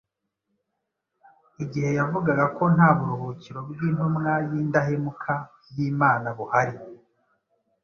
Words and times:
igihe 1.63 1.89
yavugaga 1.99 2.45
ko 2.57 2.63
nta 2.75 2.89
buruhukiro 2.97 3.59
bw’intumwa 3.69 4.31
y’indahemuka 4.49 5.33
y’Imana 5.75 6.27
buhari 6.37 6.75